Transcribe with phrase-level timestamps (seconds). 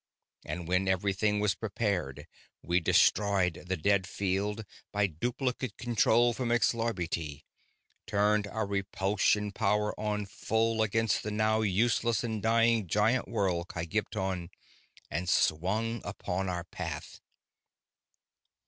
[0.43, 2.25] And when everything was prepared,
[2.63, 7.43] we destroyed the dead field by duplicate control from Xlarbti,
[8.07, 14.49] turned our repulsion power on full against the now useless and dying giant world Kygpton,
[15.11, 17.21] and swung upon our path.